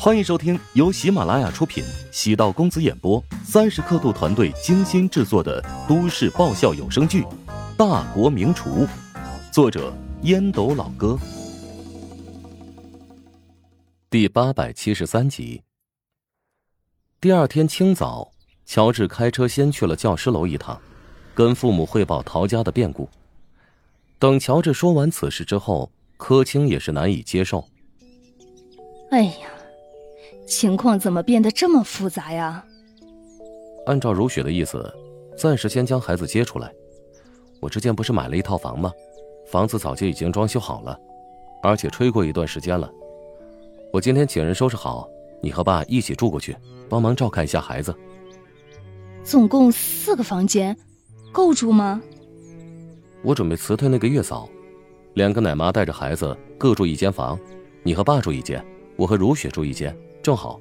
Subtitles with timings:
[0.00, 7.22] 欢迎收听由喜马拉雅出品、喜道公子演播、三十刻度团队精心制作的都市爆笑有声剧
[7.76, 8.86] 《大国名厨》，
[9.52, 9.92] 作者
[10.22, 11.18] 烟斗老哥，
[14.08, 15.64] 第八百七十三集。
[17.20, 18.30] 第二天清早，
[18.64, 20.80] 乔治开车先去了教师楼一趟，
[21.34, 23.08] 跟父母汇报陶家的变故。
[24.20, 27.68] 等乔治说完此事之后，柯青也是难以接受。
[29.10, 29.48] 哎呀！
[30.48, 32.64] 情况怎么变得这么复杂呀？
[33.86, 34.90] 按照如雪的意思，
[35.36, 36.72] 暂时先将孩子接出来。
[37.60, 38.90] 我之前不是买了一套房吗？
[39.50, 40.98] 房子早就已经装修好了，
[41.62, 42.90] 而且吹过一段时间了。
[43.92, 45.08] 我今天请人收拾好，
[45.42, 46.56] 你和爸一起住过去，
[46.88, 47.94] 帮忙照看一下孩子。
[49.22, 50.76] 总共四个房间，
[51.30, 52.00] 够住吗？
[53.22, 54.48] 我准备辞退那个月嫂，
[55.14, 57.38] 两个奶妈带着孩子各住一间房，
[57.82, 58.64] 你和爸住一间，
[58.96, 59.94] 我和如雪住一间。
[60.28, 60.60] 正好，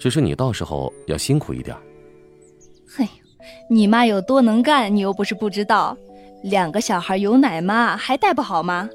[0.00, 1.76] 只是你到时候要辛苦一点。
[2.84, 3.08] 嘿，
[3.70, 5.96] 你妈有多能干，你又不是不知道。
[6.42, 8.90] 两个小孩有奶妈还带不好吗？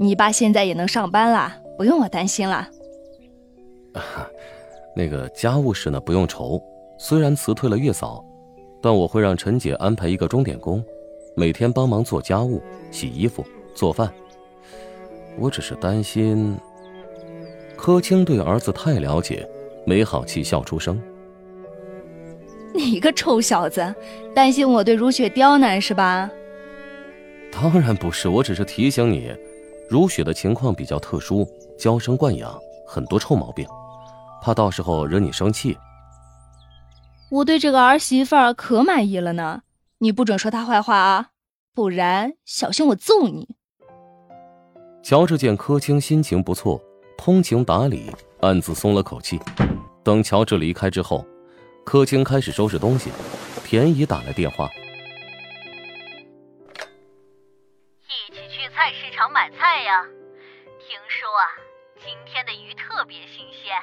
[0.00, 2.68] 你爸现在也能上班了，不用我担心了。
[4.96, 6.60] 那个家务事呢，不用愁。
[6.98, 8.24] 虽然辞退了月嫂，
[8.82, 10.84] 但我会让陈姐安排一个钟点工，
[11.36, 13.44] 每天帮忙做家务、洗衣服、
[13.76, 14.12] 做饭。
[15.38, 16.58] 我只是担心。
[17.80, 19.48] 柯青对儿子太了解，
[19.86, 21.00] 没好气笑出声。
[22.74, 23.94] 你个臭小子，
[24.34, 26.30] 担心我对如雪刁难是吧？
[27.50, 29.34] 当然不是，我只是提醒你，
[29.88, 32.54] 如雪的情况比较特殊，娇生惯养，
[32.86, 33.66] 很多臭毛病，
[34.42, 35.74] 怕到时候惹你生气。
[37.30, 39.62] 我对这个儿媳妇儿可满意了呢，
[40.00, 41.30] 你不准说她坏话啊，
[41.74, 43.56] 不然小心我揍你。
[45.02, 46.78] 乔治见柯青心情不错。
[47.22, 49.38] 通情达理，暗自松了口气。
[50.02, 51.22] 等乔治离开之后，
[51.84, 53.10] 柯青开始收拾东西。
[53.62, 54.70] 田姨打来电话，
[58.08, 60.02] 一起去菜市场买菜呀。
[60.78, 61.44] 听说啊，
[61.98, 63.76] 今天的鱼特别新鲜。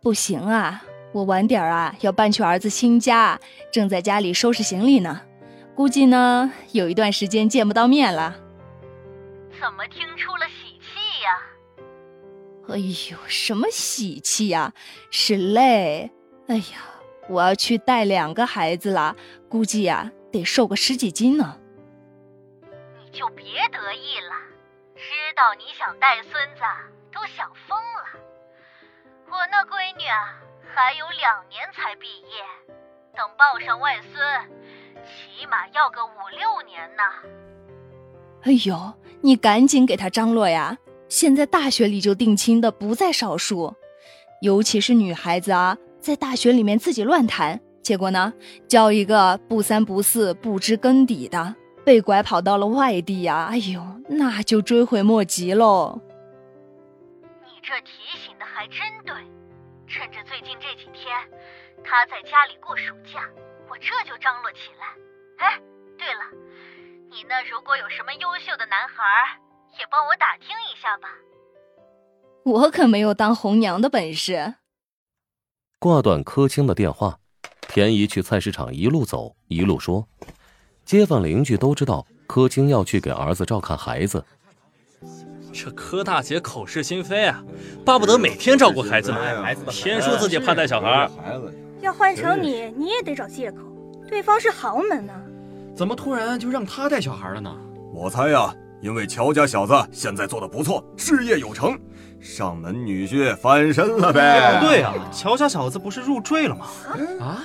[0.00, 0.82] 不行啊，
[1.12, 3.38] 我晚点啊要搬去儿子新家，
[3.70, 5.20] 正在家里收拾行李呢。
[5.74, 8.34] 估计呢，有一段时间见不到面了。
[9.60, 10.30] 怎么听出？
[12.72, 14.72] 哎呦，什么喜气呀，
[15.10, 16.10] 是累。
[16.48, 16.78] 哎呀，
[17.28, 19.16] 我要去带两个孩子了，
[19.48, 21.58] 估计呀得瘦个十几斤呢。
[22.62, 24.34] 你就别得意了，
[24.94, 25.02] 知
[25.36, 26.62] 道你想带孙子
[27.12, 28.20] 都想疯了。
[29.28, 30.34] 我那闺女啊，
[30.74, 32.44] 还有两年才毕业，
[33.16, 34.22] 等抱上外孙，
[35.04, 37.02] 起码要个五六年呢。
[38.42, 40.78] 哎呦，你赶紧给他张罗呀！
[41.10, 43.74] 现在大学里就定亲的不在少数，
[44.42, 48.32] 尤其是女孩子啊，在大学里面自己乱谈，结果呢，
[48.68, 53.48] 交一个不三不四、不知根底的，被拐跑到了外地呀！
[53.50, 56.00] 哎呦，那就追悔莫及喽。
[57.42, 57.90] 你这提
[58.24, 59.12] 醒的还真对，
[59.88, 61.10] 趁着最近这几天
[61.82, 63.26] 他在家里过暑假，
[63.68, 64.86] 我这就张罗起来。
[65.44, 65.58] 哎，
[65.98, 66.22] 对了，
[67.10, 68.94] 你那如果有什么优秀的男孩。
[69.78, 70.48] 也帮我打听
[70.80, 71.08] 下吧。
[72.44, 74.54] 我可没有当红娘的本事。
[75.78, 77.18] 挂断柯青的电话，
[77.68, 80.06] 田姨去菜市场一路走一路说，
[80.84, 84.24] 街坊邻居都知道柯青要去给儿子照看孩子。
[85.52, 87.42] 这柯大姐口是心非啊，
[87.84, 91.10] 巴不得每天照顾孩子呢，偏说自己怕带小孩。
[91.80, 93.58] 要换成你，你也得找借口。
[94.08, 95.12] 对方是豪门呢，
[95.74, 97.54] 怎么突然就让他带小孩了呢？
[97.92, 98.54] 我猜呀。
[98.80, 101.78] 因为乔家小子现在做的不错，事业有成，
[102.18, 104.58] 上门女婿翻身了呗。
[104.60, 106.66] 不对啊，乔家小子不是入赘了吗？
[107.20, 107.42] 啊，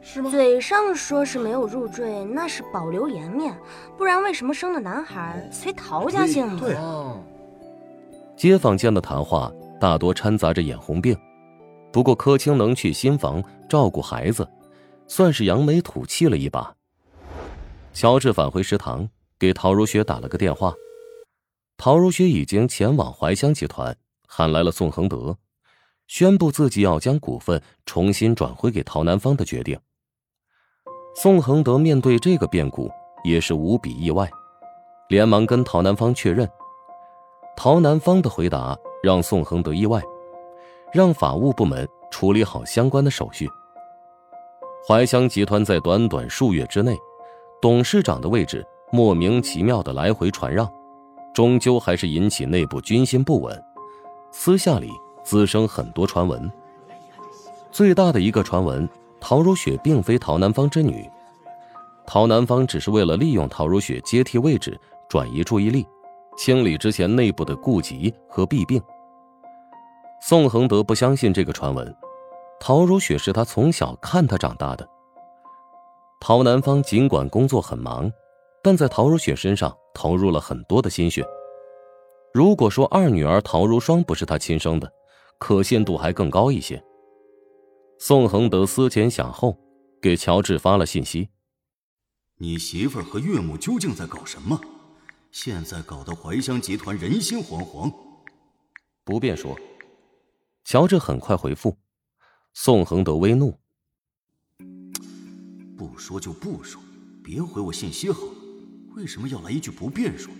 [0.00, 0.30] 是吗？
[0.30, 3.54] 嘴上说是没有入赘，那是保留颜面，
[3.96, 6.60] 不然为什么生的男孩随陶家姓呢？
[6.60, 6.76] 对
[8.34, 11.14] 街坊间的谈话大多掺杂着眼红病，
[11.92, 14.48] 不过柯青能去新房照顾孩子，
[15.06, 16.72] 算是扬眉吐气了一把。
[17.92, 19.08] 乔治返回食堂。
[19.38, 20.74] 给陶如雪打了个电话，
[21.76, 23.96] 陶如雪已经前往怀香集团，
[24.26, 25.38] 喊来了宋恒德，
[26.08, 29.78] 宣布自己要将股份重新转回给陶南方的决定。
[31.14, 32.90] 宋恒德面对这个变故
[33.22, 34.28] 也是无比意外，
[35.08, 36.48] 连忙跟陶南方确认。
[37.56, 40.02] 陶南方的回答让宋恒德意外，
[40.92, 43.48] 让法务部门处理好相关的手续。
[44.86, 46.96] 怀香集团在短短数月之内，
[47.60, 48.66] 董事长的位置。
[48.90, 50.70] 莫名其妙的来回传让，
[51.34, 53.64] 终究还是引起内部军心不稳。
[54.30, 54.90] 私下里
[55.22, 56.50] 滋生很多传闻。
[57.70, 58.88] 最大的一个传闻，
[59.20, 61.08] 陶如雪并非陶南方之女，
[62.06, 65.86] 陶南方只是为了利用陶如雪接替位置，转移注意力，
[66.36, 68.82] 清理之前内部的痼疾和弊病。
[70.20, 71.94] 宋恒德不相信这个传闻，
[72.58, 74.88] 陶如雪是他从小看他长大的。
[76.20, 78.10] 陶南方尽管工作很忙，
[78.62, 81.24] 但在陶如雪身上投入了很多的心血。
[82.34, 84.92] 如果说二女儿陶如霜不是他亲生的，
[85.38, 86.82] 可信度还更高一些。
[87.98, 89.58] 宋恒德思前想后，
[90.00, 91.30] 给乔治发了信息
[92.38, 94.60] ：“你媳妇儿和岳母究竟在搞什么？
[95.32, 97.92] 现在搞得怀香集团人心惶惶。”
[99.04, 99.58] 不便说。
[100.64, 101.74] 乔治很快回复，
[102.52, 103.58] 宋恒德微怒
[105.78, 106.78] ：“不说就不说，
[107.24, 108.37] 别回我信息好了。
[108.98, 110.34] 为什么要来一句不便说？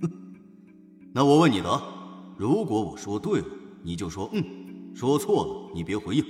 [0.00, 0.08] 哼！
[1.12, 1.82] 那我问你的，
[2.38, 3.46] 如果我说对了，
[3.82, 4.40] 你就说嗯；
[4.94, 6.24] 说错了，你别回应。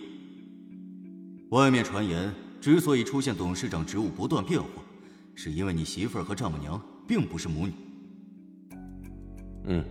[1.51, 2.33] 外面传言，
[2.63, 4.69] 之所以出现董事长职务不断变化，
[5.35, 7.73] 是因为你媳妇儿和丈母娘并不是母女。
[9.67, 9.85] 嗯，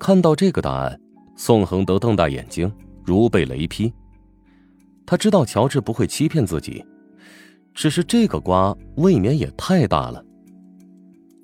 [0.00, 1.00] 看到这个答案。
[1.36, 2.68] 宋恒德瞪大眼睛，
[3.06, 3.92] 如被雷劈。
[5.06, 6.84] 他知道乔治不会欺骗自己，
[7.78, 10.20] 只是这个瓜未免也太大了。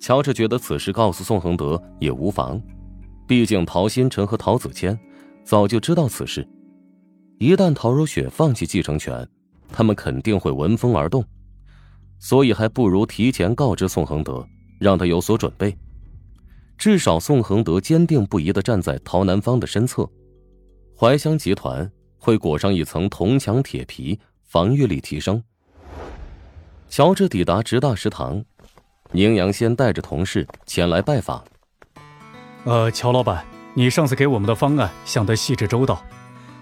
[0.00, 2.60] 乔治觉得此事告诉宋恒德也无妨，
[3.24, 4.98] 毕竟陶新成和陶子谦
[5.44, 6.44] 早就知道此事。
[7.38, 9.24] 一旦陶如雪放弃继承权，
[9.68, 11.24] 他们肯定会闻风而动，
[12.18, 14.44] 所以还不如提前告知宋恒德，
[14.80, 15.72] 让他有所准备。
[16.76, 20.10] 至少，宋恒德坚定不移的站在陶南方的身侧，
[20.98, 21.88] 怀乡集团
[22.18, 25.40] 会裹上一层铜墙铁皮，防御力提升。
[26.94, 28.44] 乔治抵达直大食堂，
[29.10, 31.44] 宁阳先带着同事前来拜访。
[32.62, 33.44] 呃，乔老板，
[33.74, 36.00] 你上次给我们的方案想得细致周到，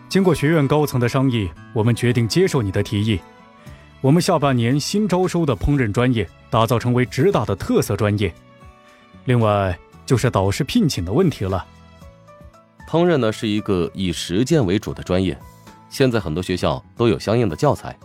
[0.08, 3.20] 经过学院高层的商议，我们决定接受你的提议。
[4.00, 8.34] 我们下半年新招收的烹饪专业打造成为直大的特色专业。
[9.26, 9.78] 另外。
[10.04, 11.64] 就是导师聘请的问题了。
[12.88, 15.38] 烹饪呢是一个以实践为主的专业，
[15.88, 17.96] 现在很多学校都有相应的教材，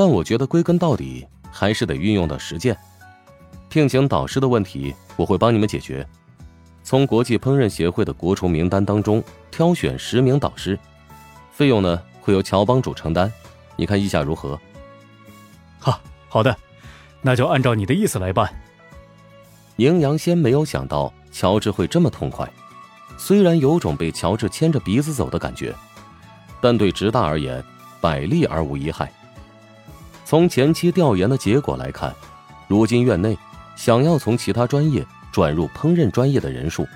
[0.00, 2.74] 但我觉得归根到底还是得运用到实践。
[3.68, 6.08] 聘请导师的问题我会帮你们解决，
[6.82, 10.78] 从国际烹饪协会的国厨名单当中挑选十名导师，
[11.52, 13.30] 费用呢会由乔帮主承担，
[13.76, 14.58] 你看意下如何？
[15.78, 16.00] 哈，
[16.30, 16.56] 好的，
[17.20, 18.50] 那就按照你的意思来办。
[19.76, 22.50] 宁阳先没有想到乔治会这么痛快，
[23.18, 25.74] 虽然有种被乔治牵着鼻子走的感觉，
[26.58, 27.62] 但对直大而言，
[28.00, 29.12] 百利而无一害。
[30.30, 32.14] 从前期调研的结果来看，
[32.68, 33.36] 如今院内
[33.74, 36.86] 想要从其他专业转入烹饪专业的人数，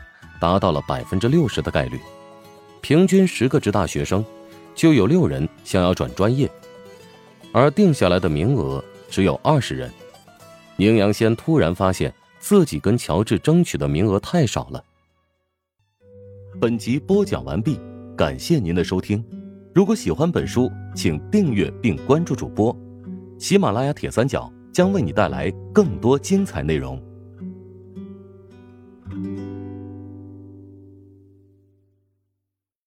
[0.40, 1.98] 达到了百分之六十的概率，
[2.80, 4.24] 平均十个职大学生，
[4.72, 6.48] 就有六人想要转专业，
[7.50, 9.90] 而定下来的名额只有二十人。
[10.76, 12.14] 宁阳先突然发现。
[12.38, 14.84] 自己跟乔治争取的名额太少了。
[16.60, 17.80] 本集播讲完毕，
[18.14, 19.24] 感谢您的收听。
[19.74, 22.83] 如果喜欢本书，请订阅并关注主播。
[23.44, 26.98] 喜马拉雅铁三角将为你带来更多精彩内容。